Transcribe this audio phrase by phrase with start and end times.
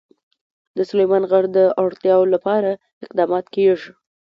[0.77, 2.69] د سلیمان غر د اړتیاوو لپاره
[3.05, 3.91] اقدامات کېږي.